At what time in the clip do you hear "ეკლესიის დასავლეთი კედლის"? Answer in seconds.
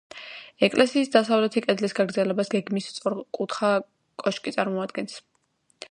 0.67-1.93